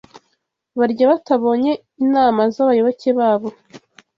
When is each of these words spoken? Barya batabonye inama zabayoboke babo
Barya 0.77 1.05
batabonye 1.11 1.71
inama 2.03 2.41
zabayoboke 2.55 3.09
babo 3.17 3.49